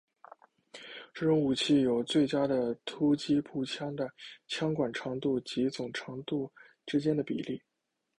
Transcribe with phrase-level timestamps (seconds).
[1.13, 4.09] 这种武器有最佳的突击步枪的
[4.47, 6.51] 枪管长度及总长度
[6.87, 7.61] 之间的比例。